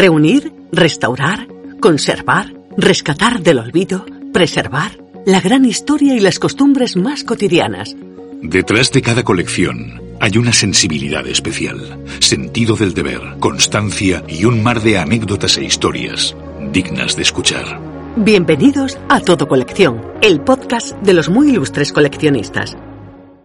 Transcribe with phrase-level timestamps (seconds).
[0.00, 1.46] Reunir, restaurar,
[1.78, 4.92] conservar, rescatar del olvido, preservar
[5.26, 7.94] la gran historia y las costumbres más cotidianas.
[8.40, 14.80] Detrás de cada colección hay una sensibilidad especial, sentido del deber, constancia y un mar
[14.80, 16.34] de anécdotas e historias
[16.72, 17.78] dignas de escuchar.
[18.16, 22.74] Bienvenidos a Todo Colección, el podcast de los muy ilustres coleccionistas.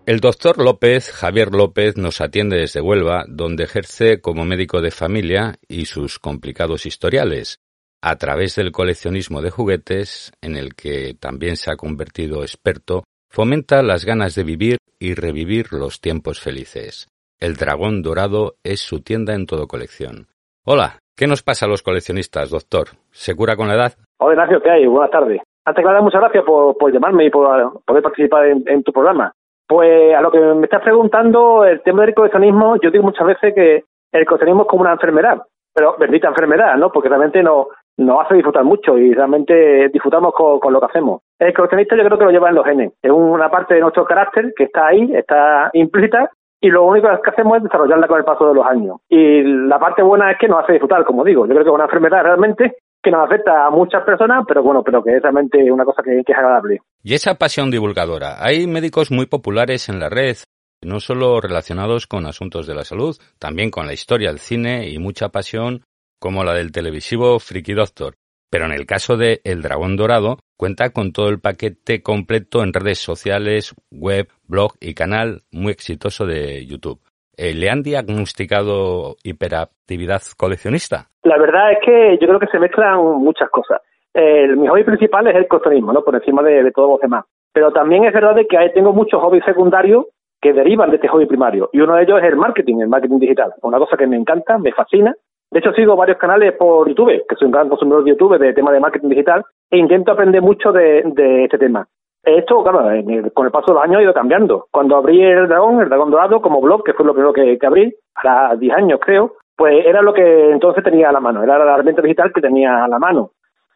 [0.08, 5.55] El doctor López, Javier López, nos atiende desde Huelva, donde ejerce como médico de familia
[5.68, 7.58] y sus complicados historiales,
[8.04, 13.81] a través del coleccionismo de juguetes, en el que también se ha convertido experto, fomenta
[13.81, 17.08] las ganas de vivir y revivir los tiempos felices.
[17.40, 20.28] El Dragón Dorado es su tienda en todo colección.
[20.66, 22.90] Hola, ¿qué nos pasa a los coleccionistas, doctor?
[23.09, 23.94] ¿Se cura con la edad?
[24.20, 24.86] Hola Ignacio, ¿qué hay?
[24.86, 25.42] Buenas tardes.
[25.66, 29.34] Antes que nada, muchas gracias por, llamarme y por poder participar en tu programa.
[29.68, 33.54] Pues a lo que me estás preguntando, el tema del coleccionismo, yo digo muchas veces
[33.54, 35.42] que el coleccionismo es como una enfermedad,
[35.73, 36.92] pero bendita enfermedad, ¿no?
[36.92, 37.67] Porque realmente nos,
[37.98, 41.22] nos hace disfrutar mucho y realmente disfrutamos con, lo que hacemos.
[41.39, 42.94] El coleccionista yo creo que lo lleva en los genes.
[43.02, 46.30] Es una parte de nuestro carácter que está ahí, está implícita
[46.61, 48.98] y lo único que hacemos es desarrollarla con el paso de los años.
[49.09, 51.45] Y la parte buena es que nos hace disfrutar, como digo.
[51.45, 54.81] Yo creo que es una enfermedad realmente que nos afecta a muchas personas, pero bueno,
[54.84, 56.80] pero que es realmente una cosa que, es agradable.
[57.03, 58.44] Y esa pasión divulgadora.
[58.44, 60.38] Hay médicos muy populares en la red,
[60.81, 64.98] no solo relacionados con asuntos de la salud, también con la historia del cine y
[64.98, 65.83] mucha pasión
[66.20, 68.16] como la del televisivo Freaky Doctor.
[68.50, 72.73] Pero en el caso de El Dragón Dorado, cuenta con todo el paquete completo en
[72.73, 77.02] redes sociales, web, blog y canal muy exitoso de YouTube.
[77.38, 81.11] Eh, ¿Le han diagnosticado hiperactividad coleccionista?
[81.26, 83.81] La verdad es que yo creo que se mezclan muchas cosas.
[84.14, 86.04] mi hobby principal es el coleccionismo, ¿no?
[86.04, 87.26] por encima de, todos los demás.
[87.52, 90.06] Pero también es verdad que tengo muchos hobbies secundarios
[90.42, 91.70] que derivan de este hobby primario.
[91.73, 93.54] Y uno de ellos es el marketing, el marketing digital.
[93.64, 95.16] Una cosa que me encanta, me fascina.
[95.52, 98.54] De hecho, sigo varios canales por YouTube, que soy un gran consumidor de YouTube de
[98.54, 101.00] tema de marketing digital, e intento aprender mucho de
[101.44, 101.88] este tema.
[102.26, 102.89] Esto, claro,
[103.33, 104.66] con el paso de los años ha ido cambiando.
[104.72, 107.95] Cuando abrí el Dragón, el Dragón Dorado, como blog, que fue lo primero que, abrí,
[108.16, 111.73] a 10 años creo, pues era lo que entonces tenía a la mano, era la
[111.73, 113.32] herramienta digital que tenía a la mano.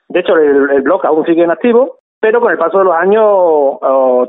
[0.07, 3.23] De hecho, el, blog aún sigue en activo, pero con el paso de los años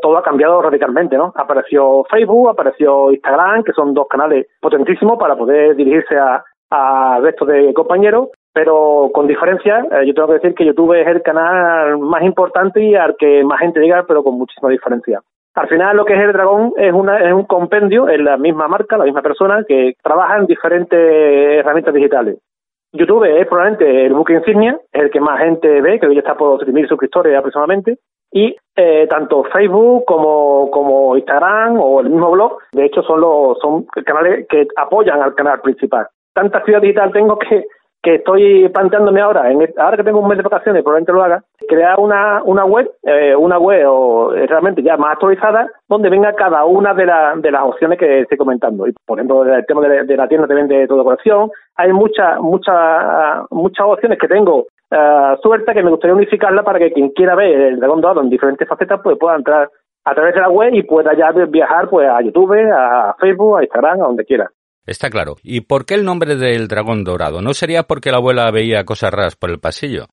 [0.01, 1.33] todo ha cambiado radicalmente, ¿no?
[1.35, 7.47] Apareció Facebook, apareció Instagram, que son dos canales potentísimos para poder dirigirse a, a resto
[7.47, 11.99] de compañeros pero con diferencia, eh, yo tengo que decir que YouTube es el canal
[11.99, 15.21] más importante y al que más gente llega, pero con muchísima diferencia.
[15.55, 18.69] Al final lo que es el dragón es, una, es un compendio, es la misma
[18.69, 20.99] marca, la misma persona que trabaja en diferentes
[21.59, 22.39] herramientas digitales.
[22.93, 26.37] YouTube es probablemente el buque insignia, es el que más gente ve, que hoy está
[26.37, 27.99] por 3.000 suscriptores aproximadamente,
[28.33, 33.59] y eh, tanto Facebook como, como Instagram o el mismo blog, de hecho son los
[33.59, 36.07] son canales que apoyan al canal principal.
[36.33, 37.67] Tanta actividad digital tengo que
[38.03, 41.43] que estoy planteándome ahora, en, ahora que tengo un mes de vacaciones, probablemente lo haga,
[41.71, 46.35] crear una, una web, eh, una web o, eh, realmente ya más actualizada, donde venga
[46.35, 47.07] cada una de,
[47.41, 48.89] de las opciones que estoy comentando.
[48.89, 53.47] Y, por ejemplo, el tema de, la tienda también de todo colección, hay muchas, muchas,
[53.51, 57.61] muchas opciones que tengo uh, suerte que me gustaría unificarla para que quien quiera ver
[57.61, 59.71] el dragón dorado en diferentes facetas pues pueda entrar
[60.05, 63.63] a través de la web y pueda ya viajar pues a YouTube, a Facebook, a
[63.63, 64.51] Instagram, a donde quiera.
[64.87, 65.37] Está claro.
[65.45, 67.43] ¿Y por qué el nombre del dragón dorado?
[67.43, 70.07] ¿No sería porque la abuela veía cosas raras por el pasillo?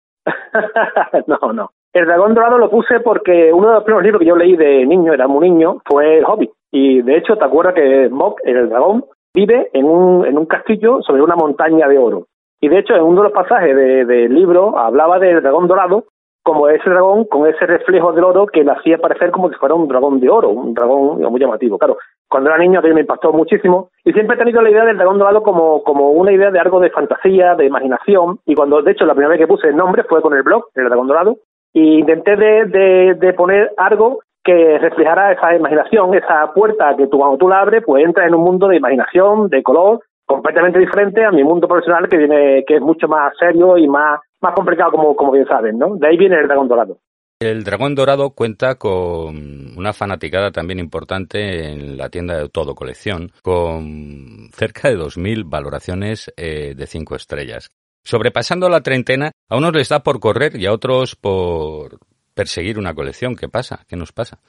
[1.27, 1.71] no, no.
[1.93, 4.85] El dragón dorado lo puse porque uno de los primeros libros que yo leí de
[4.85, 6.51] niño, era muy niño, fue El Hobbit.
[6.71, 11.01] Y de hecho, ¿te acuerdas que Mok, el dragón, vive en un, en un castillo
[11.01, 12.27] sobre una montaña de oro?
[12.59, 16.05] Y de hecho, en uno de los pasajes del libro hablaba del dragón dorado
[16.47, 19.75] como ese dragón con ese reflejo del oro que le hacía parecer como si fuera
[19.75, 21.77] un dragón de oro, un dragón muy llamativo.
[21.77, 21.97] Claro,
[22.29, 25.19] cuando era niño aquello me impactó muchísimo y siempre he tenido la idea del dragón
[25.19, 29.05] dorado como, como una idea de algo de fantasía, de imaginación y cuando de hecho
[29.05, 31.35] la primera vez que puse el nombre fue con el blog, el dragón dorado,
[31.73, 37.37] y intenté de, de, poner algo que reflejara esa imaginación, esa puerta que tú cuando
[37.37, 41.31] tú la abres pues entras en un mundo de imaginación, de color, completamente diferente a
[41.31, 45.15] mi mundo profesional que viene que es mucho más serio y más más complicado, como,
[45.15, 45.95] como bien saben, ¿no?
[45.95, 46.99] De ahí viene el dragón dorado.
[47.39, 53.31] El dragón dorado cuenta con una fanaticada también importante en la tienda de todo colección,
[53.43, 57.69] con cerca de 2.000 valoraciones eh, de 5 estrellas.
[58.03, 61.99] Sobrepasando la treintena, a unos les da por correr y a otros por
[62.33, 63.35] perseguir una colección.
[63.35, 63.81] ¿Qué pasa?
[63.87, 64.39] ¿Qué nos pasa?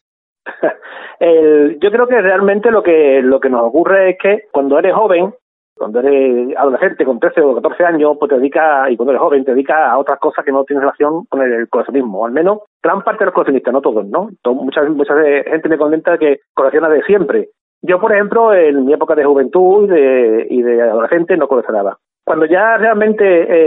[1.20, 5.34] yo creo que realmente lo que, lo que nos ocurre es que cuando eres joven
[5.78, 9.44] cuando eres adolescente con 13 o 14 años, pues te dedicas, y cuando eres joven,
[9.44, 12.26] te dedicas a otras cosas que no tienen relación con el coleccionismo.
[12.26, 14.30] Al menos gran parte de los coleccionistas, no todos, ¿no?
[14.54, 15.14] Mucha, mucha
[15.46, 17.48] gente me comenta que colecciona de siempre.
[17.80, 21.96] Yo, por ejemplo, en mi época de juventud y de, y de adolescente no coleccionaba.
[22.24, 23.24] Cuando ya realmente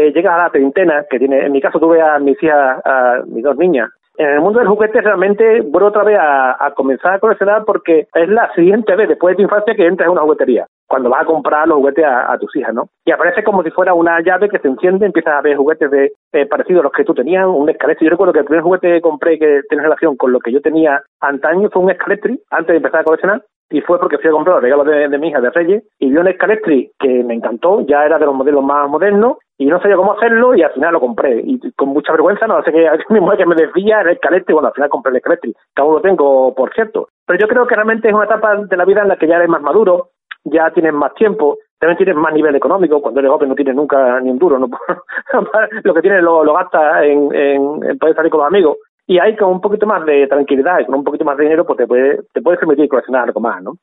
[0.08, 3.22] eh, llegas a la treintena, que tiene, en mi caso tuve a mis hijas, a
[3.26, 3.90] mis dos niñas,
[4.22, 8.30] en el mundo del juguete realmente vuelvo otra vez a, comenzar a coleccionar porque es
[8.30, 11.26] la siguiente vez después de tu infancia que entras en una juguetería, cuando vas a
[11.26, 12.88] comprar los juguetes a, tus hijas, ¿no?
[13.04, 16.12] Y aparece como si fuera una llave que se enciende, empiezas a ver juguetes de
[16.34, 18.06] eh, parecidos a los que tú tenías, un escaletri.
[18.06, 20.62] Yo recuerdo que el primer juguete que compré que tiene relación con lo que yo
[20.62, 23.42] tenía antaño fue un escaletri, antes de empezar a coleccionar,
[23.72, 26.18] y fue porque fui a comprar los regalos de, mi hija de Reyes y vi
[26.18, 29.96] un Escaletri que me encantó, ya era de los modelos más modernos y no sabía
[29.96, 31.40] cómo hacerlo y al final lo compré.
[31.46, 34.74] Y con mucha vergüenza, no sé que mi mujer me decía el Escaletri, bueno, al
[34.74, 37.10] final compré el Escaletri, que aún lo tengo, por cierto.
[37.28, 39.36] Pero yo creo que realmente es una etapa de la vida en la que ya
[39.36, 40.10] eres más maduro,
[40.46, 44.20] ya tienes más tiempo, también tienes más nivel económico, cuando eres joven no tienes nunca
[44.20, 44.68] ni un duro, no
[45.84, 47.30] lo que tienes lo, lo gastas en
[48.00, 48.78] poder salir con los amigos.
[49.06, 51.68] Y ahí con un poquito más de tranquilidad y con un poquito más de dinero,
[51.68, 53.76] pues te, puede, te puedes permitir coleccionar algo más, ¿no?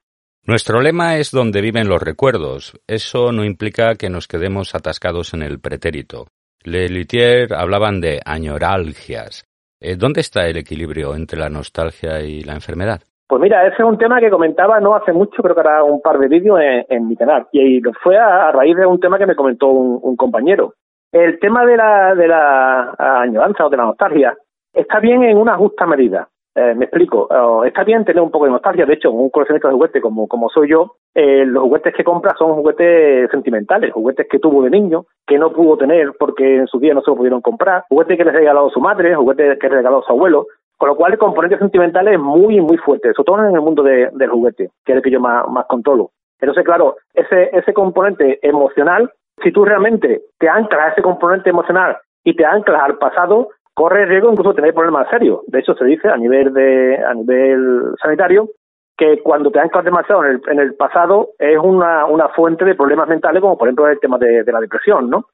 [0.49, 2.73] Nuestro lema es donde viven los recuerdos.
[2.87, 6.29] Eso no implica que nos quedemos atascados en el pretérito.
[6.65, 9.45] Le Luthier hablaban de añoralgias.
[9.79, 13.03] Eh, ¿Dónde está el equilibrio entre la nostalgia y la enfermedad?
[13.29, 16.01] Pues mira, ese es un tema que comentaba no hace mucho, creo que era un
[16.01, 16.59] par de vídeos
[16.89, 17.47] en, mi canal.
[17.53, 20.73] Y fue a, raíz de un tema que me comentó un, un compañero.
[21.13, 24.35] El tema de la, de la añoranza o de la nostalgia
[24.73, 26.29] Está bien en una justa medida.
[26.55, 27.29] Eh, me explico.
[27.31, 28.87] Eh, está bien tener un poco de nostalgia.
[28.87, 32.35] De hecho, un coleccionista de juguetes como, como soy yo, eh, los juguetes que compra
[32.39, 36.79] son juguetes sentimentales, juguetes que tuvo de niño, que no pudo tener porque en su
[36.81, 39.77] día no se lo pudieron comprar, juguetes que le regaló su madre, juguetes que le
[39.77, 40.47] regaló su abuelo.
[40.77, 43.83] Con lo cual, el componente sentimental es muy, muy fuerte, sobre todo en el mundo
[43.83, 46.11] de, del juguete, que es el que yo más, más controlo.
[46.41, 49.11] Entonces, claro, ese, ese componente emocional,
[49.43, 54.07] si tú realmente te anclas a ese componente emocional y te anclas al pasado, corre
[54.07, 55.39] riesgo incluso de tener problemas serios.
[55.47, 58.49] De hecho, se dice a nivel de a nivel sanitario
[58.97, 62.75] que cuando te anclas demasiado en el, en el pasado es una, una fuente de
[62.75, 65.27] problemas mentales, como por ejemplo el tema de, la depresión, ¿no?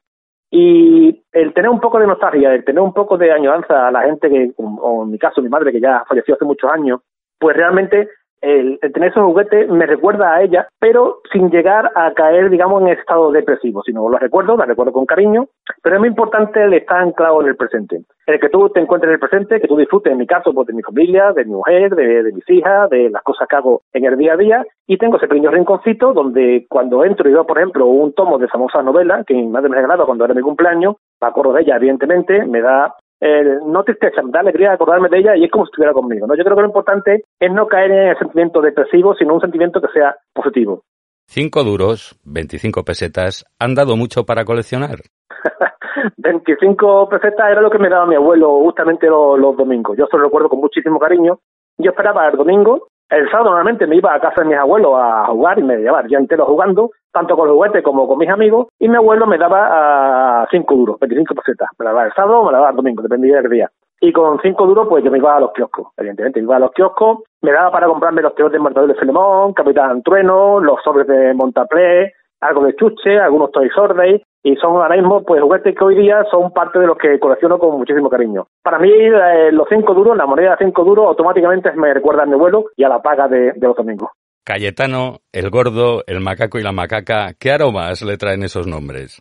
[0.50, 4.02] Y el tener un poco de nostalgia, el tener un poco de añoranza a la
[4.02, 7.00] gente que, o en mi caso, mi madre, que ya falleció hace muchos años,
[7.38, 8.11] pues realmente
[8.44, 12.88] el, tener esos juguetes me recuerda a ella, pero sin llegar a caer, digamos, en
[12.88, 15.46] estado depresivo, sino lo recuerdo, la recuerdo con cariño,
[15.82, 18.02] pero es muy importante el estar anclado en el presente.
[18.26, 20.67] El que tú te encuentres en el presente, que tú disfrutes, en mi caso, pues,
[20.67, 24.05] de mi familia, de mi mujer, de, mis hijas, de las cosas que hago en
[24.05, 27.58] el día a día, y tengo ese pequeño rinconcito donde cuando entro y veo, por
[27.58, 30.96] ejemplo, un tomo de famosa novela que mi madre me regalado cuando era mi cumpleaños,
[31.20, 35.19] me acuerdo de ella, evidentemente, me da eh, no tristeza, me da alegría acordarme de
[35.19, 36.27] ella y es como si estuviera conmigo.
[36.27, 36.35] ¿no?
[36.37, 39.81] Yo creo que lo importante es no caer en el sentimiento depresivo, sino un sentimiento
[39.81, 40.83] que sea positivo.
[41.27, 44.99] Cinco duros, 25 pesetas, ¿han dado mucho para coleccionar?
[46.19, 49.97] 25 pesetas era lo que me daba mi abuelo justamente los, los domingos.
[49.97, 51.39] Yo se lo recuerdo con muchísimo cariño.
[51.79, 55.27] Yo esperaba el domingo el sábado normalmente me iba a casa de mis abuelos a
[55.27, 58.69] jugar y me llevaba día entero jugando, tanto con los juguetes como con mis amigos,
[58.79, 61.69] y mi abuelo me daba a cinco duros, 25 pesetas.
[61.79, 63.71] Me la daba el sábado o me la daba el domingo, dependía del día.
[64.01, 66.41] Y con cinco duros, pues yo me iba a los kioscos, evidentemente.
[66.41, 69.55] Me iba a los kioscos, me daba para comprarme los teos de Matador de Filemón,
[69.55, 74.94] Capitán Trueno, los sobres de Montaplé, algo de chuche, algunos Toy Sorday, y son ahora
[74.94, 78.46] mismo pues juguetes que hoy día son parte de los que colecciono con muchísimo cariño.
[78.62, 82.26] Para mí eh, los cinco duros, la moneda de cinco duros automáticamente me recuerda a
[82.26, 84.11] mi abuelo y a la paga de, de los domingos.
[84.44, 89.19] Cayetano, el gordo, el macaco y la macaca, ¿qué aromas le traen esos nombres?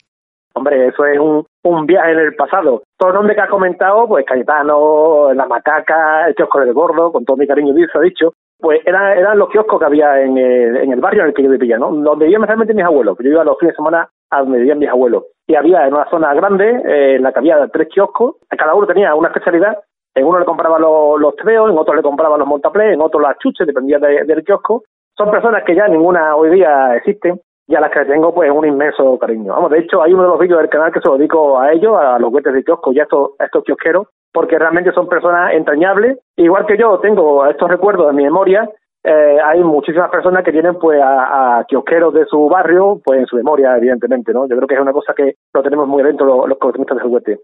[0.56, 2.84] Hombre, eso es un, un viaje en el pasado.
[2.98, 7.24] Todo el nombre que has comentado, pues Cayetano, la macaca, el kiosco del gordo, con
[7.24, 10.78] todo mi cariño se ha dicho, pues eran, eran los kioscos que había en el,
[10.78, 11.92] en el barrio en el que yo vivía, ¿no?
[11.92, 13.18] Donde vivían realmente mis abuelos.
[13.20, 15.24] Yo iba los fines de semana a donde vivían mis abuelos.
[15.48, 18.88] Y había en una zona grande, eh, en la que había tres kioscos, cada uno
[18.88, 19.78] tenía una especialidad.
[20.16, 23.20] En uno le compraba los, los treos, en otro le compraba los montaplés, en otro
[23.20, 24.84] las chuches, dependía del kiosco.
[25.18, 28.66] Son personas que ya ninguna hoy día existen y a las que tengo pues un
[28.66, 29.54] inmenso cariño.
[29.54, 31.72] Vamos, de hecho hay uno de los vídeos del canal que se lo dedico a
[31.72, 35.08] ellos, a los juguetes de kiosco y a estos, a estos kiosqueros, porque realmente son
[35.08, 36.20] personas entrañables.
[36.36, 38.70] Igual que yo tengo estos recuerdos en mi memoria,
[39.04, 43.36] eh, hay muchísimas personas que tienen pues a, kiosqueros de su barrio pues en su
[43.36, 44.48] memoria, evidentemente, ¿no?
[44.48, 47.04] Yo creo que es una cosa que lo tenemos muy dentro los, los coleccionistas de
[47.04, 47.40] juguete.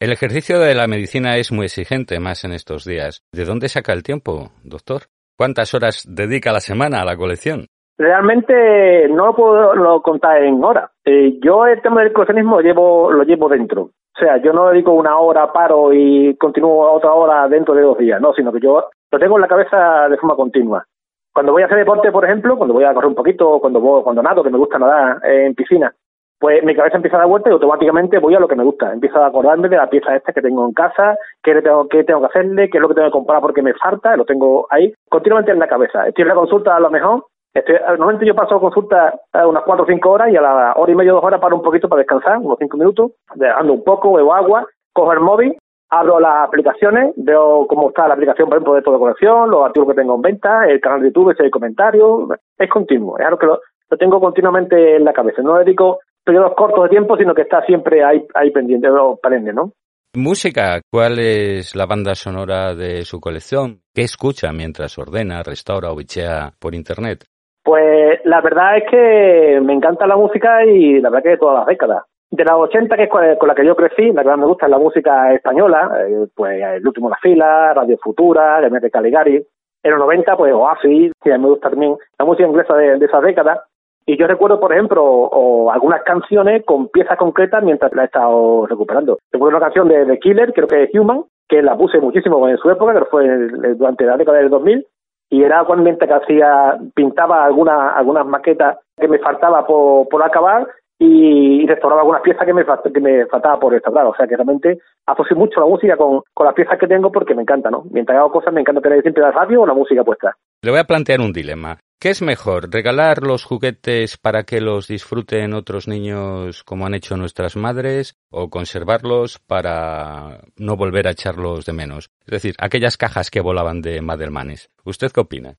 [0.00, 3.22] El ejercicio de la medicina es muy exigente más en estos días.
[3.32, 5.02] ¿De dónde saca el tiempo, doctor?
[5.36, 7.66] ¿Cuántas horas dedica la semana a la colección?
[7.96, 10.90] Realmente no lo puedo contar en horas.
[11.04, 13.82] Eh, yo el tema del coleccionismo lo llevo, lo llevo dentro.
[13.82, 17.98] O sea, yo no dedico una hora, paro y continúo otra hora dentro de dos
[17.98, 20.84] días, no, sino que yo lo tengo en la cabeza de forma continua.
[21.34, 24.02] Cuando voy a hacer deporte, por ejemplo, cuando voy a correr un poquito, cuando voy,
[24.02, 25.92] cuando nado, que me gusta nadar en piscina,
[26.38, 28.92] pues mi cabeza empieza a dar vuelta y automáticamente voy a lo que me gusta.
[28.92, 32.20] Empiezo a acordarme de la pieza esta que tengo en casa, qué tengo, qué tengo
[32.20, 34.94] que hacerle, qué es lo que tengo que comprar porque me falta, lo tengo ahí
[35.08, 36.06] continuamente en la cabeza.
[36.06, 37.24] Estoy en la consulta a lo mejor
[37.54, 39.14] Estoy, normalmente yo paso consulta
[39.46, 41.62] unas cuatro o cinco horas y a la hora y media, dos horas paro un
[41.62, 45.56] poquito para descansar, unos cinco minutos, dejando un poco, bebo agua, cojo el móvil,
[45.90, 49.94] abro las aplicaciones, veo cómo está la aplicación, por ejemplo, de todo colección, los artículos
[49.94, 53.38] que tengo en venta, el canal de YouTube, si hay comentarios, es continuo, es algo
[53.38, 53.60] que lo,
[53.98, 55.42] tengo continuamente en la cabeza.
[55.42, 59.52] No dedico periodos cortos de tiempo, sino que está siempre ahí, ahí pendiente, lo prende,
[59.52, 59.72] ¿no?
[60.16, 63.80] Música, ¿cuál es la banda sonora de su colección?
[63.92, 67.24] ¿Qué escucha mientras ordena, restaura o bichea por internet?
[67.64, 71.58] Pues la verdad es que me encanta la música y la verdad que de todas
[71.58, 72.02] las décadas.
[72.34, 74.66] De las 80, que es con la que yo crecí, la que más me gusta
[74.66, 78.90] es la música española, eh, pues El último de la fila, Radio Futura, el de
[78.90, 79.46] Caligari.
[79.84, 83.22] En los 90, pues Oasis, que me gusta también la música inglesa de, de esas
[83.22, 83.60] décadas.
[84.04, 89.18] Y yo recuerdo, por ejemplo, algunas canciones con piezas concretas mientras la he estado recuperando.
[89.30, 92.58] Recuerdo una canción de The Killer, creo que es Human, que la puse muchísimo en
[92.58, 93.28] su época, que fue
[93.76, 94.84] durante la década del 2000,
[95.30, 100.66] y era cuando que hacía, pintaba algunas algunas maquetas que me faltaba por, por acabar
[100.98, 104.06] y, restauraba algunas piezas que me, que me faltaba por restaurar.
[104.06, 107.34] O sea que realmente asocio mucho la música con, con las piezas que tengo porque
[107.34, 107.84] me encanta, ¿no?
[107.90, 110.36] Mientras hago cosas me encanta tener siempre la radio o la música puesta.
[110.62, 111.78] Le voy a plantear un dilema.
[112.00, 117.16] ¿Qué es mejor, regalar los juguetes para que los disfruten otros niños como han hecho
[117.16, 122.10] nuestras madres o conservarlos para no volver a echarlos de menos?
[122.26, 124.70] Es decir, aquellas cajas que volaban de Madelmanes.
[124.84, 125.54] ¿Usted qué opina?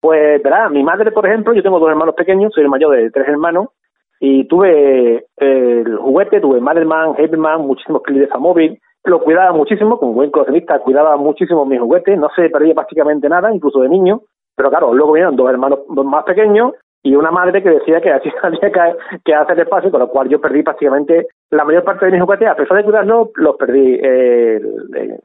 [0.00, 3.10] Pues verá, mi madre, por ejemplo, yo tengo dos hermanos pequeños, soy el mayor de
[3.10, 3.68] tres hermanos,
[4.26, 10.14] y tuve el juguete, tuve Madelman, Heberman, muchísimos clips de móvil, lo cuidaba muchísimo, como
[10.14, 14.22] buen coleccionista, cuidaba muchísimo mis juguetes, no se perdía prácticamente nada, incluso de niño,
[14.56, 18.30] pero claro, luego vinieron dos hermanos más pequeños y una madre que decía que así
[18.42, 22.12] había que, que hacer espacio, con lo cual yo perdí prácticamente la mayor parte de
[22.12, 24.58] mis juguetes, a pesar de cuidarlos, los perdí eh,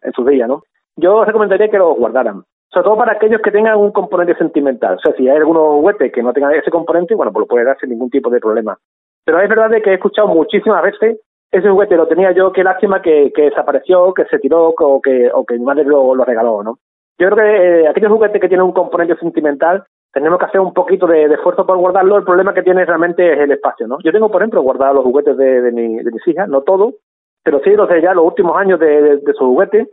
[0.02, 0.64] en sus días, ¿no?
[0.98, 4.96] Yo recomendaría que los guardaran, sobre todo para aquellos que tengan un componente sentimental.
[4.96, 7.66] O sea, si hay algunos juguetes que no tengan ese componente, bueno, pues lo puede
[7.66, 8.78] dar sin ningún tipo de problema.
[9.26, 11.20] Pero es verdad que he escuchado muchísimas veces
[11.52, 15.32] ese juguete lo tenía yo, qué lástima que, que desapareció, que se tiró o que,
[15.34, 16.78] o que mi madre lo, lo regaló, ¿no?
[17.18, 19.84] Yo creo que eh, aquellos juguetes que tienen un componente sentimental
[20.14, 22.18] tenemos que hacer un poquito de, esfuerzo por guardarlo.
[22.18, 23.98] El problema que tiene realmente es el espacio, ¿no?
[24.04, 26.96] Yo tengo, por ejemplo, guardado los juguetes de, de, mi, de mis hijas, no todos,
[27.44, 29.88] pero sí los de ya los últimos años de, de, sus juguetes,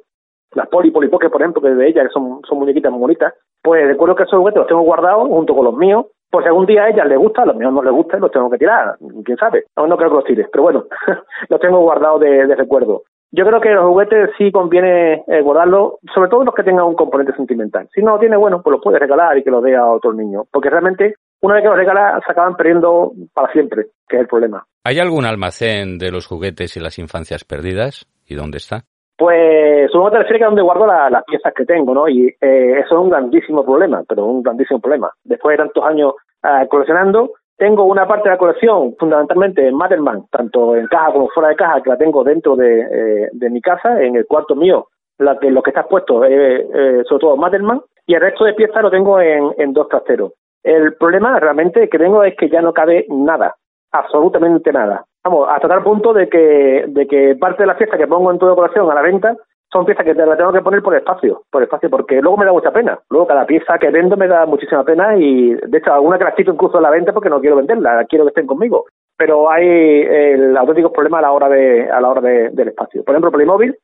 [0.55, 3.87] las poli, polipoques, por ejemplo, que de ellas, que son, son muñequitas muy bonitas, pues
[3.87, 6.85] recuerdo que esos juguetes los tengo guardados junto con los míos, pues si algún día
[6.85, 9.37] a ellas les gusta, a los míos no les gusta, los tengo que tirar, quién
[9.39, 9.65] sabe.
[9.77, 10.85] No, no creo que los tires, pero bueno,
[11.49, 13.03] los tengo guardados de, de recuerdo.
[13.33, 16.95] Yo creo que los juguetes sí conviene eh, guardarlos, sobre todo los que tengan un
[16.95, 17.89] componente sentimental.
[17.93, 20.13] Si no lo tiene, bueno, pues los puede regalar y que lo dé a otro
[20.13, 20.45] niño.
[20.51, 24.29] Porque realmente, una vez que los regala, se acaban perdiendo para siempre, que es el
[24.29, 24.65] problema.
[24.85, 28.07] ¿Hay algún almacén de los juguetes y las infancias perdidas?
[28.25, 28.85] ¿Y dónde está?
[29.17, 32.09] Pues supongo que te refieres a donde guardo las piezas que tengo, ¿no?
[32.09, 35.11] Y eh, eso es un grandísimo problema, pero un grandísimo problema.
[35.25, 40.27] Después de tantos años eh, coleccionando, tengo una parte de la colección, fundamentalmente en Madelman,
[40.31, 43.63] tanto en caja como fuera de caja, que la tengo dentro de, eh, de mi
[43.63, 47.37] casa, en el cuarto mío, la que, lo que está expuesto es eh, sobre todo
[47.37, 50.33] Madelman, y el resto de piezas lo tengo en, en dos trasteros.
[50.63, 53.55] El problema realmente que tengo es que ya no cabe nada,
[53.93, 55.05] absolutamente nada.
[55.27, 58.39] Vamos, hasta tal punto de que, de que parte de las piezas que pongo en
[58.39, 59.37] toda colección a la venta
[59.73, 62.53] son piezas que la tengo que poner por espacio, por espacio, porque luego me da
[62.53, 63.01] mucha pena.
[63.11, 66.37] Luego cada pieza que vendo me da muchísima pena y de hecho alguna que las
[66.37, 68.85] quito incluso en la venta porque no quiero venderla, quiero que estén conmigo.
[69.17, 73.03] Pero hay el auténtico problema a la hora de a la hora de, del espacio.
[73.03, 73.77] Por ejemplo, Playmobil,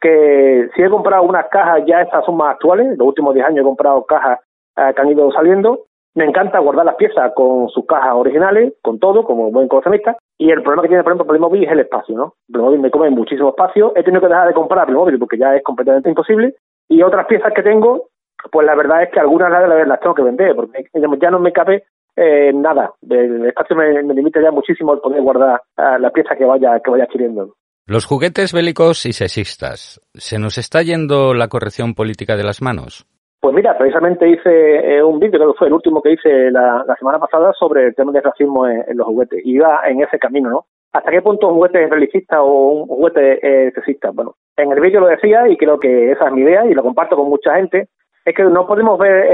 [0.00, 3.60] que si he comprado unas cajas ya estas son más actuales, los últimos 10 años
[3.60, 4.40] he comprado cajas
[4.76, 8.98] eh, que han ido saliendo me encanta guardar las piezas con sus cajas originales, con
[8.98, 10.16] todo, como buen coleccionista.
[10.38, 12.34] Y el problema que tiene, por ejemplo, Playmobil es el espacio, ¿no?
[12.50, 13.92] Playmobil me come muchísimo espacio.
[13.96, 16.54] He tenido que dejar de comprar Playmobil porque ya es completamente imposible.
[16.88, 18.08] Y otras piezas que tengo,
[18.50, 20.84] pues la verdad es que algunas las, las tengo que vender porque
[21.20, 21.84] ya no me cabe
[22.16, 22.92] eh, nada.
[23.08, 26.90] El espacio me, limita ya muchísimo el poder guardar uh, las piezas que vaya, que
[26.90, 27.54] vaya adquiriendo.
[27.86, 30.00] Los juguetes bélicos y sexistas.
[30.14, 33.06] ¿Se nos está yendo la corrección política de las manos?
[33.40, 36.84] Pues mira, precisamente hice eh, un vídeo, creo que fue el último que hice la,
[36.98, 39.40] semana pasada, sobre el tema del racismo en, los juguetes.
[39.44, 40.66] Iba en ese camino, ¿no?
[40.92, 44.10] ¿Hasta qué punto un juguete es religista o un juguete es sexista?
[44.10, 46.82] Bueno, en el vídeo lo decía y creo que esa es mi idea y lo
[46.82, 47.88] comparto con mucha gente,
[48.26, 49.26] es que no podemos ver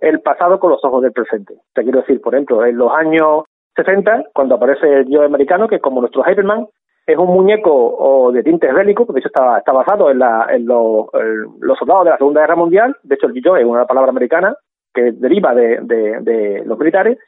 [0.00, 1.54] el, pasado con los ojos del presente.
[1.72, 3.44] Te quiero decir, por ejemplo, en los años
[3.76, 6.66] 60, cuando aparece el yo americano, que es como nuestro Hyperman,
[7.06, 10.18] es un muñeco de tintes bélicos, de hecho está, está basado en,
[10.66, 14.56] los soldados de la Segunda Guerra Mundial, de hecho el G.I.Joe es una palabra americana
[14.92, 17.18] que deriva de, de, los militares,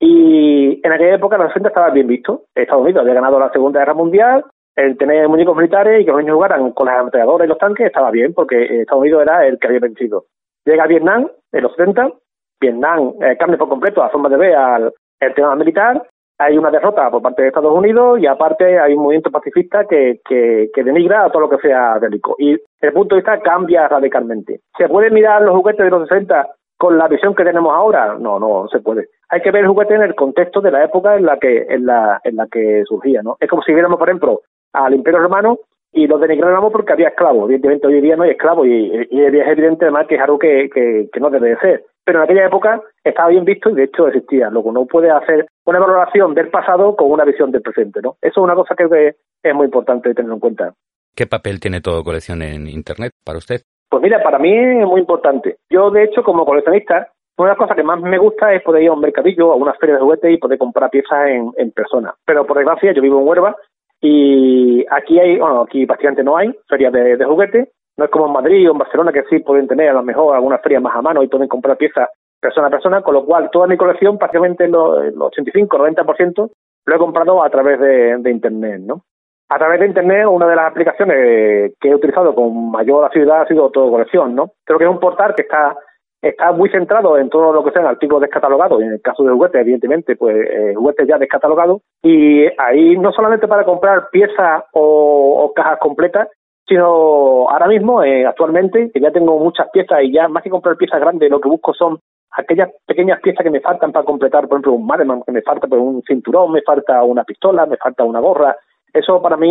[0.00, 2.44] y en aquella época la gente estaba bien visto.
[2.54, 4.44] Estados Unidos había ganado la Segunda Guerra Mundial,
[4.76, 7.86] el tener muñecos militares y que los niños jugaran con las ametralladoras y los tanques
[7.86, 10.24] estaba bien, porque Estados Unidos era el que había vencido.
[10.64, 12.12] Llega a Vietnam en los 70
[12.60, 14.92] Vietnam eh, cambia por completo la forma de ver al
[15.34, 16.02] tema militar,
[16.38, 20.20] hay una derrota por parte de Estados Unidos y aparte hay un movimiento pacifista que,
[20.26, 22.36] que, que, denigra a todo lo que sea bélico.
[22.38, 24.60] Y el punto de vista cambia radicalmente.
[24.76, 28.16] ¿Se puede mirar los juguetes de los 60 con la visión que tenemos ahora?
[28.18, 29.08] No, no, se puede.
[29.30, 31.86] Hay que ver el juguete en el contexto de la época en la que, en
[31.86, 33.36] la, en la que surgía, ¿no?
[33.40, 34.42] Es como si viéramos, por ejemplo,
[34.72, 35.58] al Imperio Romano
[35.92, 37.46] y lo denigráramos porque había esclavos.
[37.46, 40.70] Evidentemente hoy día no hay esclavos y, y es evidente además que es algo que,
[40.72, 41.84] que, que no debe de ser.
[42.08, 44.48] Pero en aquella época estaba bien visto y de hecho existía.
[44.48, 48.16] Luego no puede hacer una valoración del pasado con una visión del presente, ¿no?
[48.22, 50.72] Eso es una cosa que es muy importante tener en cuenta.
[51.14, 53.60] ¿Qué papel tiene todo colección en Internet para usted?
[53.90, 55.58] Pues mira, para mí es muy importante.
[55.68, 58.84] Yo, de hecho, como coleccionista, una de las cosas que más me gusta es poder
[58.84, 61.72] ir a un mercadillo, a una feria de juguetes y poder comprar piezas en, en
[61.72, 62.14] persona.
[62.24, 63.54] Pero por desgracia, yo vivo en Huelva
[64.00, 67.68] y aquí hay, bueno, aquí prácticamente no hay ferias de, de juguetes.
[67.98, 70.34] No es como en Madrid o en Barcelona que sí pueden tener a lo mejor
[70.34, 72.08] algunas ferias más a mano y pueden comprar piezas
[72.40, 76.50] persona a persona, con lo cual toda mi colección, prácticamente el 85-90%,
[76.86, 79.02] lo he comprado a través de, Internet, ¿no?
[79.48, 83.48] A través de Internet, una de las aplicaciones que he utilizado con mayor asiduidad ha
[83.48, 84.52] sido todo colección, ¿no?
[84.64, 85.76] Creo que es un portal que está
[86.20, 89.60] está muy centrado en todo lo que sean artículos descatalogados, en el caso de juguetes,
[89.60, 95.78] evidentemente, pues eh, juguetes ya descatalogados, y ahí no solamente para comprar piezas o cajas
[95.78, 96.28] completas,
[96.68, 100.76] sino ahora mismo, eh, actualmente, que ya tengo muchas piezas y ya más que comprar
[100.76, 101.98] piezas grandes, lo que busco son
[102.32, 105.66] aquellas pequeñas piezas que me faltan para completar, por ejemplo, un Mademan, que me falta
[105.66, 108.54] pues, un cinturón, me falta una pistola, me falta una gorra,
[108.92, 109.48] eso para mí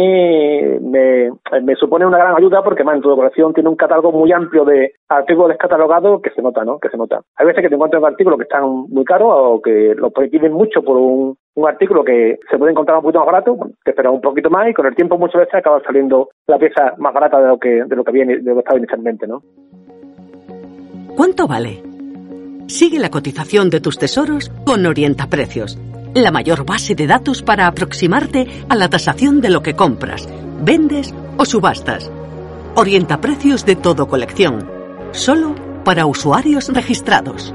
[0.82, 1.32] me,
[1.76, 4.94] supone una gran ayuda porque más en tu colección tiene un catálogo muy amplio de
[5.08, 6.80] artículos descatalogados que se nota, ¿no?
[6.80, 7.22] Que se nota.
[7.36, 10.82] Hay veces que te encuentras artículos que están muy caros o que los piden mucho
[10.82, 14.50] por un, artículo que se puede encontrar un poquito más barato, te esperas un poquito
[14.50, 17.58] más y con el tiempo muchas veces acaba saliendo la pieza más barata de lo
[17.58, 19.42] que de lo que viene de lo que estaba inicialmente, ¿no?
[21.16, 21.82] ¿Cuánto vale?
[22.68, 25.80] Sigue la cotización de tus tesoros con Orienta Precios
[26.24, 30.28] la mayor base de datos para aproximarte a la tasación de lo que compras,
[30.62, 32.12] vendes o subastas.
[32.76, 34.70] Orienta precios de todo colección,
[35.12, 37.54] solo para usuarios registrados.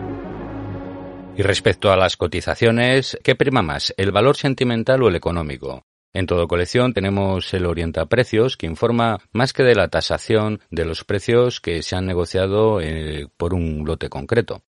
[1.36, 5.84] Y respecto a las cotizaciones, ¿qué prima más, el valor sentimental o el económico?
[6.14, 10.84] En todo colección tenemos el Orienta Precios, que informa más que de la tasación de
[10.84, 14.62] los precios que se han negociado eh, por un lote concreto.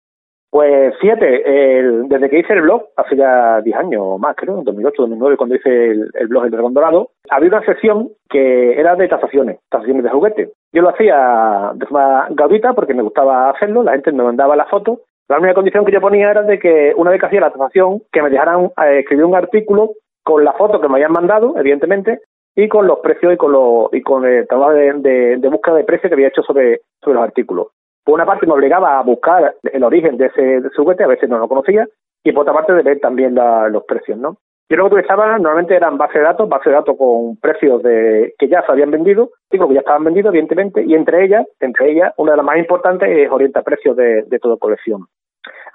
[0.54, 4.56] Pues fíjate, el, desde que hice el blog, hace ya 10 años o más, creo,
[4.56, 8.94] en 2008, 2009, cuando hice el, blog El Dragón Dorado, había una sección que era
[8.94, 10.52] de tasaciones, tasaciones de juguete.
[10.72, 14.66] Yo lo hacía de forma gratuita porque me gustaba hacerlo, la gente me mandaba la
[14.66, 15.00] foto.
[15.28, 18.02] La única condición que yo ponía era de que una vez que hacía la tasación,
[18.12, 22.20] que me dejaran eh, escribir un artículo con la foto que me habían mandado, evidentemente,
[22.54, 25.84] y con los precios y con, los, y con el trabajo de, de, búsqueda de
[25.84, 27.66] precios que había hecho sobre, sobre los artículos
[28.04, 31.38] por una parte me obligaba a buscar el origen de ese, juguete, a veces no
[31.38, 31.86] lo conocía,
[32.22, 34.36] y por otra parte de ver también los precios, ¿no?
[34.70, 38.34] Yo lo que utilizaba normalmente eran bases de datos, bases de datos con precios de
[38.38, 41.92] que ya se habían vendido, digo que ya estaban vendidos, evidentemente, y entre ellas, entre
[41.92, 45.06] ellas, una de las más importantes es orienta precios de, de toda colección.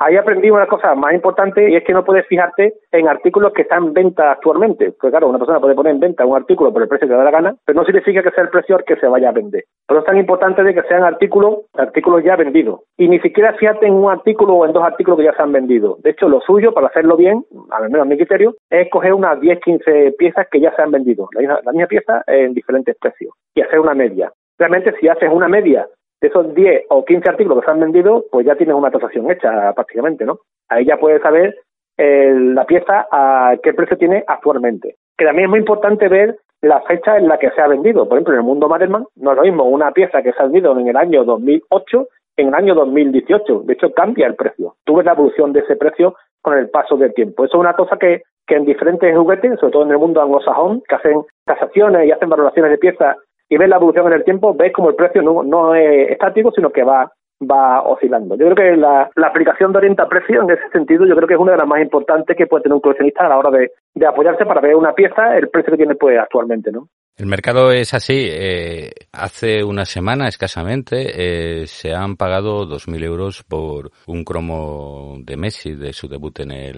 [0.01, 3.63] Ahí aprendí una cosa más importante y es que no puedes fijarte en artículos que
[3.63, 4.93] están en venta actualmente.
[4.97, 7.17] Pues claro, una persona puede poner en venta un artículo por el precio que le
[7.17, 9.33] da la gana, pero no significa que sea el precio al que se vaya a
[9.33, 9.65] vender.
[9.85, 12.79] Por eso es tan importante de que sean artículos, artículos ya vendidos.
[12.97, 15.51] Y ni siquiera fíjate en un artículo o en dos artículos que ya se han
[15.51, 15.97] vendido.
[16.01, 19.37] De hecho, lo suyo, para hacerlo bien, al menos a mi criterio, es coger unas
[19.41, 21.27] 10, 15 piezas que ya se han vendido.
[21.33, 23.33] La misma, la misma pieza en diferentes precios.
[23.53, 24.31] Y hacer una media.
[24.57, 25.87] Realmente, si haces una media
[26.21, 29.29] de esos 10 o 15 artículos que se han vendido, pues ya tienes una tasación
[29.31, 30.39] hecha prácticamente, ¿no?
[30.67, 31.55] Ahí ya puedes saber
[31.97, 34.95] eh, la pieza a qué precio tiene actualmente.
[35.17, 38.07] Que también es muy importante ver la fecha en la que se ha vendido.
[38.07, 40.45] Por ejemplo, en el mundo Madelman no es lo mismo una pieza que se ha
[40.45, 42.07] vendido en el año 2008
[42.39, 43.63] en el año 2018.
[43.65, 44.75] De hecho, cambia el precio.
[44.85, 47.43] Tú ves la evolución de ese precio con el paso del tiempo.
[47.43, 50.81] Eso es una cosa que, que en diferentes juguetes, sobre todo en el mundo anglosajón,
[50.87, 53.17] que hacen tasaciones y hacen valoraciones de piezas
[53.49, 56.69] y ves la evolución en el tiempo, ves como el precio no, es estático, sino
[56.69, 58.35] que va va oscilando.
[58.35, 61.35] Yo creo que la, la aplicación de orienta precio en ese sentido, yo creo que
[61.35, 63.71] es una de las más importantes que puede tener un coleccionista a la hora de,
[63.95, 66.89] de apoyarse para ver una pieza, el precio que tiene pues actualmente, ¿no?
[67.15, 68.27] El mercado es así.
[68.29, 75.37] Eh, hace una semana escasamente eh, se han pagado 2.000 euros por un cromo de
[75.37, 76.77] Messi de su debut en el,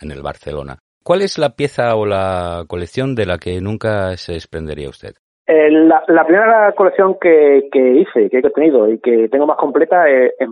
[0.00, 0.78] en el Barcelona.
[1.02, 5.14] ¿Cuál es la pieza o la colección de la que nunca se desprendería usted?
[5.48, 10.08] Eh, la, primera colección que, que, hice, que he tenido y que tengo más completa
[10.08, 10.48] es, es.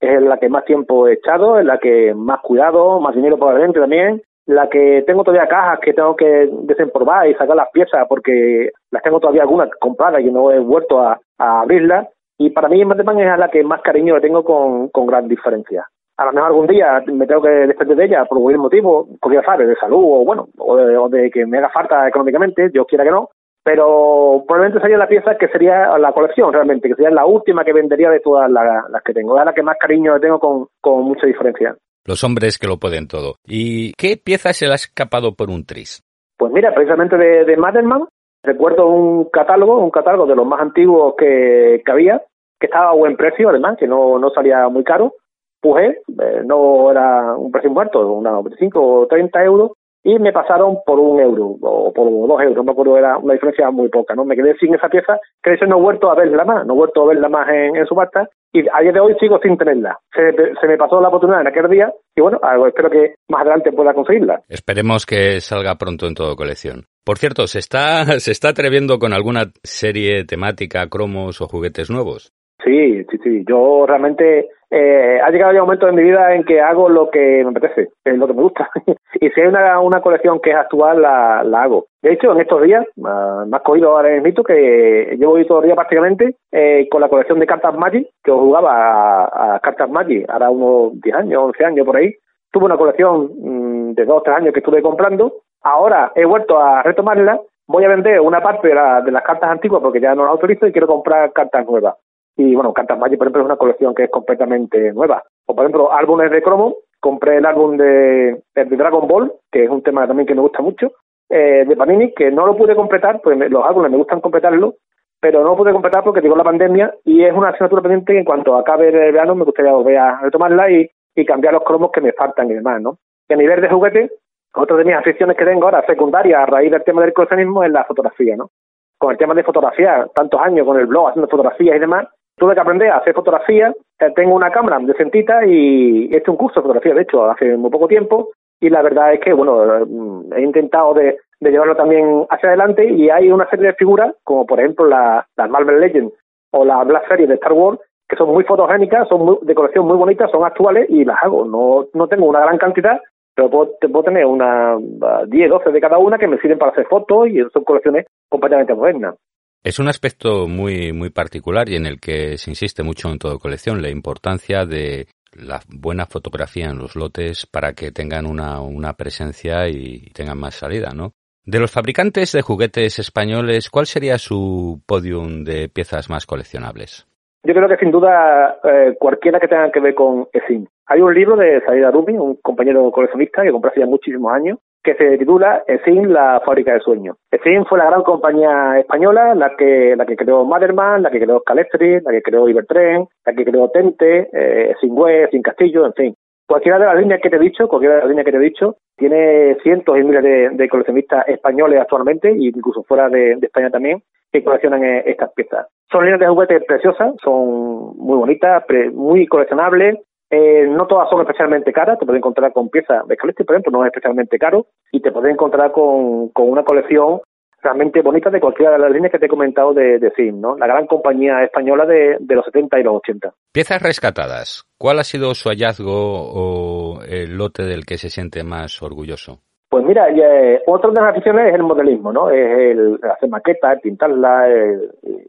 [0.00, 3.80] Es la que más tiempo he echado, es la que más cuidado, más dinero probablemente
[3.80, 4.22] también.
[4.46, 9.02] La que tengo todavía cajas que tengo que desempolvar y sacar las piezas porque las
[9.02, 12.08] tengo todavía algunas compradas y no he vuelto a, abrirlas.
[12.38, 15.84] Y para mí Madelman es la que más cariño le tengo con, con gran diferencia.
[16.16, 19.44] a lo mejor algún día me tengo que despedir de ella por cualquier motivo, cualquier
[19.44, 23.10] sabe, de salud o bueno, o de, que me haga falta económicamente, Dios quiera que
[23.10, 23.28] no,
[23.68, 27.74] pero probablemente sería la pieza que sería la colección realmente, que sería la última que
[27.74, 31.04] vendería de todas las, que tengo, es la que más cariño le tengo con, con
[31.04, 31.76] mucha diferencia.
[32.06, 33.34] Los hombres que lo pueden todo.
[33.44, 36.02] ¿Y qué pieza se le ha escapado por un tris?
[36.38, 38.04] Pues mira, precisamente de, de Madelman,
[38.42, 42.22] recuerdo un catálogo, un catálogo de los más antiguos que, que había,
[42.58, 45.12] que estaba a buen precio además, que no, no salía muy caro,
[45.60, 50.78] pujé, eh, no era un precio muerto, unos 25 o 30 euros, y me pasaron
[50.86, 54.14] por un euro o por dos euros, no me acuerdo, era una diferencia muy poca,
[54.14, 54.24] ¿no?
[54.24, 56.74] Me quedé sin esa pieza, que de hecho no he vuelto a verla más, no
[56.74, 59.56] he vuelto a verla más en, en subasta, y a día de hoy sigo sin
[59.56, 59.98] tenerla.
[60.14, 63.72] Se, se, me pasó la oportunidad en aquel día y bueno, espero que más adelante
[63.72, 64.42] pueda conseguirla.
[64.48, 66.84] Esperemos que salga pronto en todo colección.
[67.04, 72.32] Por cierto, ¿se está, ¿se está atreviendo con alguna serie temática, cromos o juguetes nuevos?
[72.68, 73.44] Sí, sí, sí.
[73.48, 77.08] Yo realmente eh, ha llegado ya un momento en mi vida en que hago lo
[77.08, 78.68] que me apetece, es lo que me gusta.
[79.14, 81.86] y si hay una, una colección que es actual, la, la hago.
[82.02, 85.60] De hecho, en estos días, me has cogido ahora el mito que llevo hoy todo
[85.60, 89.88] el día prácticamente eh, con la colección de cartas Magic, que yo jugaba a, cartas
[89.88, 92.12] Magic, ahora unos 10 años, 11 años por ahí.
[92.52, 95.36] Tuve una colección mm, de 2 o 3 años que estuve comprando.
[95.62, 97.40] Ahora he vuelto a retomarla.
[97.66, 100.66] Voy a vender una parte de, de las cartas antiguas porque ya no las autorizo
[100.66, 101.94] y quiero comprar cartas nuevas.
[102.38, 105.24] Y bueno, Cartas Magic, por ejemplo, es una colección que es completamente nueva.
[105.46, 106.76] O por ejemplo, álbumes de cromo.
[107.00, 110.62] Compré el álbum de, de Dragon Ball, que es un tema también que me gusta
[110.62, 110.92] mucho,
[111.28, 114.74] eh, de Panini, que no lo pude completar, pues los álbumes me gustan completarlo,
[115.20, 118.18] pero no lo pude completar porque llegó la pandemia y es una asignatura pendiente que
[118.20, 121.92] en cuanto acabe el verano me gustaría volver a retomarla y, y cambiar los cromos
[121.92, 122.98] que me faltan y demás, ¿no?
[123.28, 124.10] Y a nivel de juguete,
[124.54, 127.70] otra de mis aficiones que tengo ahora, secundaria, a raíz del tema del coleccionismo, es
[127.70, 128.50] la fotografía, ¿no?
[128.96, 132.54] Con el tema de fotografía, tantos años con el blog haciendo fotografías y demás, tuve
[132.54, 133.74] que aprender a hacer fotografía.
[134.00, 137.56] Eh, tengo una cámara decentita y he hecho un curso de fotografía, de hecho, hace
[137.56, 138.30] muy poco tiempo.
[138.60, 143.10] Y la verdad es que, bueno, mm, he intentado de, llevarlo también hacia adelante y
[143.10, 146.12] hay una serie de figuras, como por ejemplo las Marvel Legends
[146.50, 149.96] o la Black Series de Star Wars, que son muy fotogénicas, son de colección muy
[149.96, 151.44] bonitas, son actuales y las hago.
[151.44, 153.00] No, no tengo una gran cantidad,
[153.36, 154.80] pero puedo, puedo tener unas
[155.28, 158.74] 10, 12 de cada una que me sirven para hacer fotos y son colecciones completamente
[158.74, 159.14] modernas.
[159.62, 163.38] Es un aspecto muy, muy particular y en el que se insiste mucho en toda
[163.38, 168.94] colección, la importancia de la buena fotografía en los lotes para que tengan una, una
[168.94, 171.12] presencia y tengan más salida, ¿no?
[171.44, 177.06] De los fabricantes de juguetes españoles, ¿cuál sería su podium de piezas más coleccionables?
[177.48, 180.66] Yo creo que sin duda eh, cualquiera que tenga que ver con ESIM.
[180.86, 184.58] Hay un libro de Saida Rumi, un compañero coleccionista que compré hace ya muchísimos años,
[184.84, 187.16] que se titula ESIN, la fábrica de sueños.
[187.30, 191.40] ESIN fue la gran compañía española, la que la que creó Maderman, la que creó
[191.40, 195.94] Calestri, la que creó Ibertren, la que creó Tente, eh, Sin Web, Sin Castillo, en
[195.94, 196.14] fin.
[196.48, 198.40] Cualquiera de las líneas que te he dicho, cualquiera de las líneas que te he
[198.40, 204.44] dicho, tiene cientos y miles de, coleccionistas españoles actualmente, incluso fuera de, España también, que
[204.44, 205.66] coleccionan eh, estas piezas.
[205.90, 209.98] Son líneas de juguetes preciosas, son muy bonitas, muy coleccionables,
[210.30, 213.72] eh, no todas son especialmente caras, te puedes encontrar con piezas de Calesti, por ejemplo,
[213.72, 217.20] no es especialmente caro, y te puedes encontrar con, con una colección
[217.62, 220.56] realmente bonita de cualquiera de las líneas que te he comentado de, de ¿no?
[220.56, 223.32] La gran compañía española de, de los 70 y los 80.
[223.52, 224.64] Piezas rescatadas.
[224.78, 229.40] ¿Cuál ha sido su hallazgo o el lote del que se siente más orgulloso?
[229.70, 232.30] Pues mira, eh, otra de las aficiones es el modelismo, ¿no?
[232.30, 234.48] Es el hacer maquetas, pintarlas.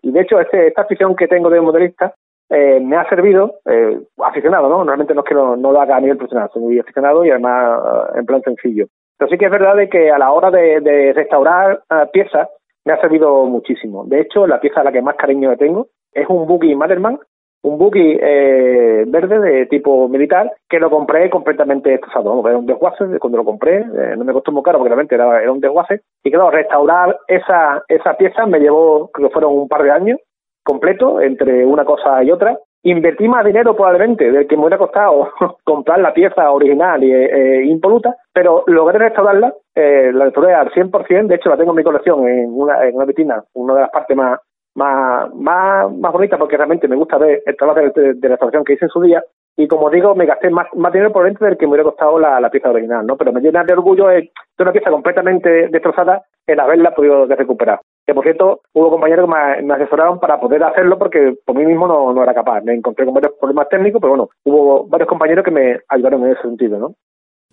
[0.02, 2.14] y de hecho, este, esta afición que tengo de modelista
[2.50, 4.78] eh, me ha servido, eh, aficionado, ¿no?
[4.78, 7.80] Normalmente no es que no, lo haga a nivel profesional, soy muy aficionado y además
[8.16, 8.88] eh, en plan sencillo.
[9.18, 12.50] Pero sí que es verdad de que a la hora de, restaurar eh, piezas
[12.86, 14.04] me ha servido muchísimo.
[14.06, 17.20] De hecho, la pieza a la que más cariño le tengo es un buggy Maderman,
[17.62, 22.48] un buggy eh, verde de tipo militar que lo compré completamente destrozado.
[22.48, 23.86] Era un desguace cuando lo compré,
[24.18, 26.02] no me costó muy caro porque realmente era, un desguace.
[26.24, 30.20] Y claro, restaurar esa, esa pieza me llevó, creo que fueron un par de años
[30.64, 32.58] completo entre una cosa y otra.
[32.84, 35.32] Invertí más dinero probablemente del que me hubiera costado
[35.66, 41.28] comprar la pieza original y eh, impoluta, pero logré restaurarla, eh, la restauré al 100%,
[41.28, 43.90] de hecho la tengo en mi colección en una, en una vitrina, una de las
[43.90, 44.40] partes más,
[44.76, 48.74] más, más, más bonitas porque realmente me gusta ver el trabajo de, de, restauración que
[48.74, 49.24] hice en su día
[49.58, 52.20] y como digo, me gasté más, más dinero por dentro del que me hubiera costado
[52.20, 53.18] la, la pieza original, ¿no?
[53.18, 57.80] Pero me llena de orgullo de una pieza completamente destrozada el haberla podido recuperar
[58.10, 61.88] que por cierto hubo compañeros que me, asesoraron para poder hacerlo porque por mí mismo
[61.88, 62.62] no, no, era capaz.
[62.64, 66.32] Me encontré con varios problemas técnicos, pero bueno, hubo varios compañeros que me ayudaron en
[66.32, 66.96] ese sentido, ¿no?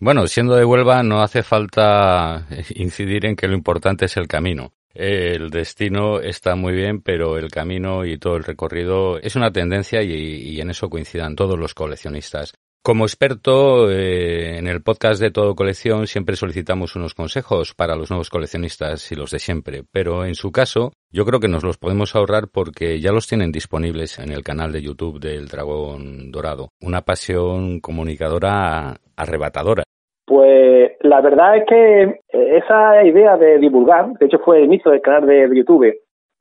[0.00, 4.70] Bueno, siendo de Huelva no hace falta incidir en que lo importante es el camino.
[4.98, 10.02] El destino está muy bien, pero el camino y todo el recorrido es una tendencia
[10.02, 12.54] y, en eso coincidan todos los coleccionistas.
[12.82, 18.10] Como experto eh, en el podcast de Todo Colección siempre solicitamos unos consejos para los
[18.10, 21.78] nuevos coleccionistas y los de siempre, pero en su caso yo creo que nos los
[21.78, 26.70] podemos ahorrar porque ya los tienen disponibles en el canal de YouTube del Dragón Dorado.
[26.80, 29.82] Una pasión comunicadora arrebatadora.
[30.26, 34.90] Pues la verdad es que eh, esa idea de divulgar, de hecho fue el inicio
[34.90, 35.94] del canal de YouTube,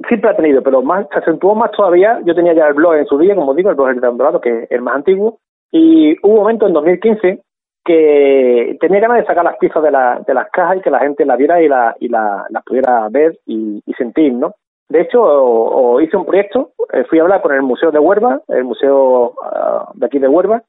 [0.07, 2.19] siempre ha tenido, pero más, se acentuó más todavía.
[2.25, 4.63] Yo tenía ya el blog en su día, como digo, el blog del Dorado, que
[4.63, 5.37] es el más antiguo,
[5.71, 7.41] y hubo un momento en 2015
[7.85, 10.99] que tenía ganas de sacar las piezas de, la, de las cajas y que la
[10.99, 11.95] gente las viera y, la,
[12.49, 14.55] las pudiera ver y, sentir, ¿no?
[14.89, 18.63] De hecho, hice un proyecto, eh, fui a hablar con el Museo de Huerva, el
[18.63, 20.63] museo ah, de aquí de Huerva,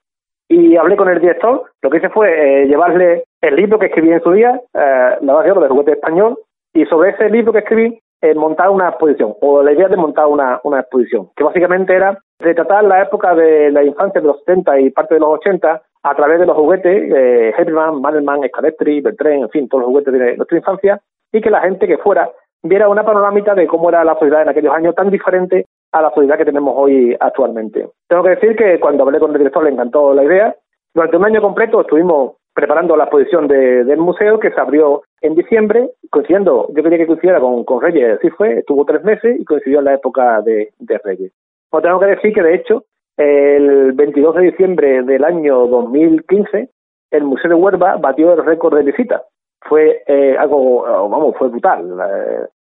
[0.48, 1.64] y hablé con el director.
[1.82, 2.28] Lo que hice fue
[2.62, 6.38] eh, llevarle el libro que escribí en su día, eh, La de juguete español,
[6.72, 7.98] y sobre ese libro que escribí,
[8.34, 12.82] montar una exposición, o la idea de montar una, una exposición, que básicamente era retratar
[12.82, 16.38] la época de la infancia de los 70 y parte de los 80 a través
[16.38, 20.58] de los juguetes, eh, Herman, Mandelman, Scalectri, Beltrán, en fin, todos los juguetes de nuestra
[20.58, 21.00] infancia,
[21.32, 22.30] y que la gente que fuera
[22.62, 26.10] viera una panorámica de cómo era la sociedad en aquellos años tan diferente a la
[26.10, 27.88] sociedad que tenemos hoy actualmente.
[28.08, 30.54] Tengo que decir que cuando hablé con el director le encantó la idea.
[30.94, 35.90] Durante un año completo estuvimos preparando la exposición del museo que se abrió en diciembre,
[36.10, 39.80] coincidiendo, yo quería que coincidiera con, con Reyes, así fue, estuvo tres meses y coincidió
[39.80, 41.32] en la época de, de Reyes.
[41.70, 42.84] Os tengo que decir que, de hecho,
[43.16, 46.70] el 22 de diciembre del año 2015,
[47.10, 49.22] el Museo de Huerva batió el récord de visita.
[49.62, 51.96] Fue eh, algo, vamos, fue brutal.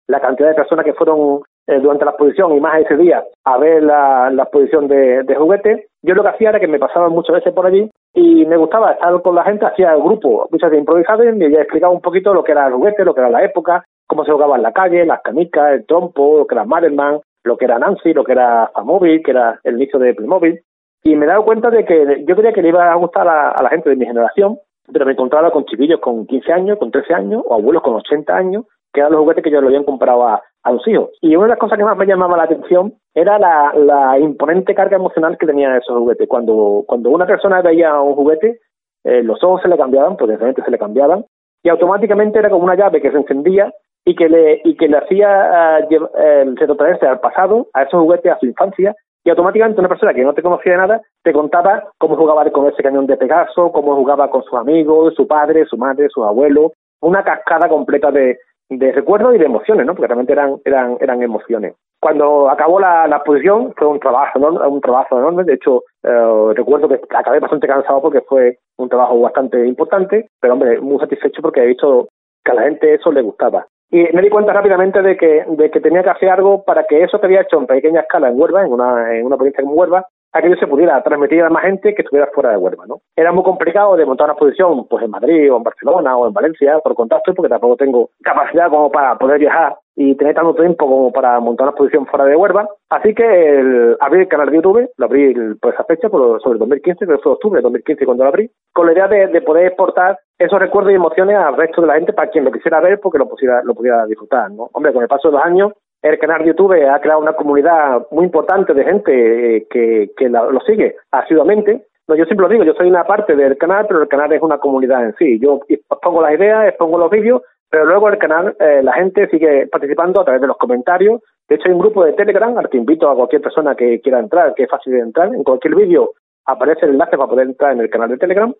[0.06, 3.58] La, cantidad de personas que fueron eh, durante la exposición y más ese día a
[3.58, 7.52] ver la, exposición de, juguetes, yo lo que hacía era que me pasaba muchas veces
[7.52, 11.24] por allí y me gustaba estar con la gente, hacía el grupo, muchas veces improvisado
[11.24, 13.84] y me explicaba un poquito lo que era el juguete, lo que era la época,
[14.06, 17.56] cómo se jugaba en la calle, las canicas, el trompo, lo que era Madelman, lo
[17.56, 20.60] que era Nancy, lo que era Famóvil, que era el inicio de Playmobil,
[21.04, 23.60] y me he dado cuenta de que yo creía que le iba a gustar a,
[23.60, 24.58] la gente de mi generación,
[24.90, 28.34] pero me encontraba con chiquillos con 15 años, con 13 años, o abuelos con 80
[28.34, 31.10] años, que eran los juguetes que yo le habían comprado a, los hijos.
[31.20, 34.96] Y una de las cosas que más me llamaba la atención era la, imponente carga
[34.96, 36.28] emocional que tenían esos juguetes.
[36.28, 38.60] Cuando, cuando una persona veía un juguete,
[39.04, 41.24] eh, los ojos se le cambiaban, porque realmente se le cambiaban,
[41.64, 43.72] y automáticamente era como una llave que se encendía
[44.04, 48.38] y que le, y que le hacía uh, retrotraerse al pasado, a esos juguetes, a
[48.38, 52.16] su infancia, y automáticamente una persona que no te conocía de nada te contaba cómo
[52.16, 56.08] jugaba con ese cañón de Pegaso, cómo jugaba con sus amigos, su padre, su madre,
[56.08, 59.94] sus abuelos, una cascada completa de, de recuerdos y de emociones, ¿no?
[59.94, 61.74] Porque realmente eran, eran, eran emociones.
[62.00, 64.68] Cuando acabó la, la exposición fue un trabajo, ¿no?
[64.68, 65.44] un trabajo enorme.
[65.44, 70.54] De hecho, eh, recuerdo que acabé bastante cansado porque fue un trabajo bastante importante, pero
[70.54, 72.08] hombre, muy satisfecho porque he visto
[72.44, 73.66] que a la gente eso le gustaba.
[73.94, 77.02] Y me di cuenta rápidamente de que, de que tenía que hacer algo para que
[77.02, 79.74] eso que había hecho en pequeña escala en Huelva, en una, en una provincia como
[79.74, 83.02] Huelva, aquello se pudiera transmitir a más gente que estuviera fuera de Huelva, ¿no?
[83.14, 86.32] Era muy complicado de montar una exposición pues en Madrid o en Barcelona o en
[86.32, 90.86] Valencia por contacto porque tampoco tengo capacidad como para poder viajar y tener tanto tiempo
[90.86, 92.68] como para montar una exposición fuera de Huelva.
[92.90, 96.54] Así que el, abrí el canal de YouTube, lo abrí por esa fecha, por, sobre
[96.54, 99.66] el 2015, que fue octubre de 2015 cuando lo abrí, con la idea de, poder
[99.66, 103.00] exportar esos recuerdos y emociones al resto de la gente para quien lo quisiera ver
[103.00, 104.70] porque lo pudiera, lo pudiera disfrutar, ¿no?
[104.72, 108.06] Hombre, con el paso de los años, el canal de YouTube ha creado una comunidad
[108.10, 111.86] muy importante de gente eh, que, que lo sigue asiduamente.
[112.08, 114.42] No, yo siempre lo digo, yo soy una parte del canal, pero el canal es
[114.42, 115.38] una comunidad en sí.
[115.38, 119.66] Yo expongo las ideas, expongo los vídeos, pero luego el canal, eh, la gente sigue
[119.66, 121.22] participando a través de los comentarios.
[121.48, 124.18] De hecho, hay un grupo de Telegram al que invito a cualquier persona que quiera
[124.18, 125.34] entrar, que es fácil de entrar.
[125.34, 126.12] En cualquier vídeo
[126.44, 128.54] aparece el enlace para poder entrar en el canal de Telegram.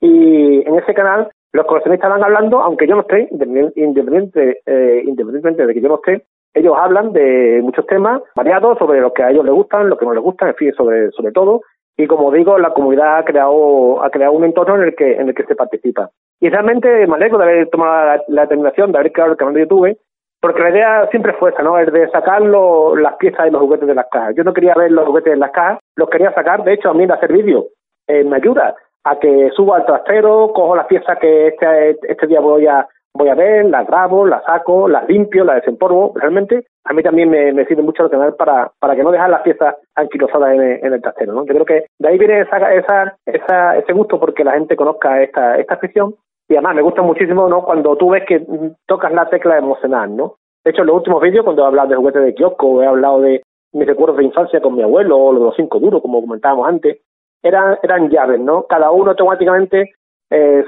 [0.00, 5.66] Y en ese canal los coleccionistas van hablando, aunque yo no esté, independiente, eh, independientemente
[5.66, 6.24] de que yo no esté,
[6.54, 10.06] ellos hablan de muchos temas variados sobre lo que a ellos les gustan, lo que
[10.06, 11.60] no les gustan, en fin, sobre, sobre todo.
[11.98, 15.28] Y como digo, la comunidad ha creado, ha creado un entorno en el que, en
[15.28, 16.08] el que se participa.
[16.40, 19.60] Y realmente me alegro de haber tomado la, determinación de haber creado el canal de
[19.60, 19.98] YouTube,
[20.40, 21.78] porque la idea siempre fue esa, ¿no?
[21.78, 24.34] El de sacar las piezas y los juguetes de las cajas.
[24.36, 26.64] Yo no quería ver los juguetes en las cajas, los quería sacar.
[26.64, 27.64] De hecho, a mí de hacer vídeos
[28.06, 32.40] eh, me ayuda a que suba al trastero, cojo las piezas que este, este día
[32.40, 36.12] voy a, voy a ver, las grabo, las saco, las limpio, las desempolvo.
[36.16, 39.42] Realmente a mí también me, sirve mucho el canal para, para que no dejar las
[39.42, 41.32] piezas anquilosadas en, el trastero.
[41.32, 41.46] ¿no?
[41.46, 45.22] Yo creo que de ahí viene esa, esa, esa, ese gusto porque la gente conozca
[45.22, 46.14] esta, esta afición
[46.48, 47.64] y además me gusta muchísimo ¿no?
[47.64, 48.44] cuando tú ves que
[48.86, 50.14] tocas la tecla emocional.
[50.14, 50.36] ¿no?
[50.64, 53.20] De hecho, en los últimos vídeos, cuando he hablado de juguetes de kiosco, he hablado
[53.20, 56.98] de mis recuerdos de infancia con mi abuelo, o los cinco duros, como comentábamos antes,
[57.42, 58.64] eran, eran llaves, ¿no?
[58.68, 59.94] Cada uno automáticamente
[60.30, 60.64] eh,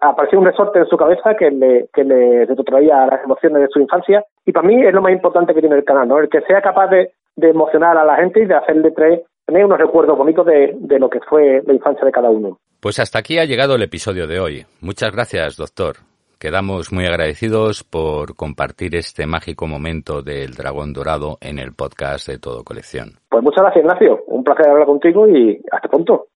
[0.00, 3.80] aparecía un resorte en su cabeza que le, que le retrotraía las emociones de su
[3.80, 6.18] infancia y para mí es lo más importante que tiene el canal, ¿no?
[6.18, 9.78] El que sea capaz de, emocionar a la gente y de hacerle traer tener unos
[9.78, 12.58] recuerdos bonitos de, de lo que fue la infancia de cada uno.
[12.80, 14.64] Pues hasta aquí ha llegado el episodio de hoy.
[14.80, 15.96] Muchas gracias, doctor.
[16.38, 22.38] Quedamos muy agradecidos por compartir este mágico momento del dragón dorado en el podcast de
[22.38, 23.12] Todo Colección.
[23.30, 24.24] Pues muchas gracias, Ignacio.
[24.26, 26.26] Un placer hablar contigo y hasta pronto.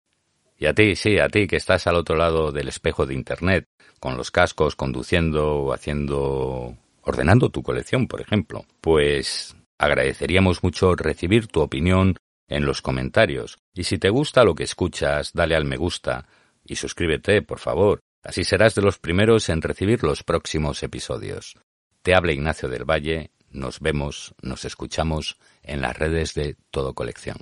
[0.60, 3.64] Y a ti, sí, a ti que estás al otro lado del espejo de Internet,
[3.98, 6.76] con los cascos, conduciendo haciendo...
[7.00, 8.66] ordenando tu colección, por ejemplo.
[8.82, 13.56] Pues agradeceríamos mucho recibir tu opinión en los comentarios.
[13.72, 16.28] Y si te gusta lo que escuchas, dale al me gusta
[16.62, 18.00] y suscríbete, por favor.
[18.22, 21.56] Así serás de los primeros en recibir los próximos episodios.
[22.02, 23.30] Te habla Ignacio del Valle.
[23.48, 27.38] Nos vemos, nos escuchamos en las redes de Todo Colección.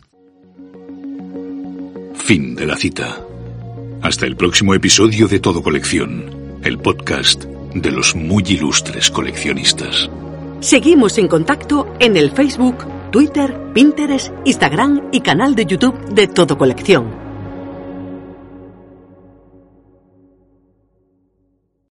[2.28, 3.24] Fin de la cita.
[4.02, 10.10] Hasta el próximo episodio de Todo Colección, el podcast de los muy ilustres coleccionistas.
[10.60, 16.58] Seguimos en contacto en el Facebook, Twitter, Pinterest, Instagram y canal de YouTube de Todo
[16.58, 17.27] Colección.